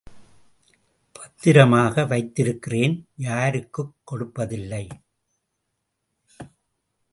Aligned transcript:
பத்திரமாக 1.11 2.05
வைத்திருக்கிறேன் 2.05 3.07
யாருக்குப் 3.15 3.95
கொடுப்பதில்லை. 4.03 4.87